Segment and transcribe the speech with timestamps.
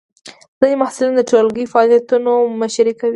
[0.59, 3.09] ځینې محصلین د ټولګی فعالیتونو مشري کوي.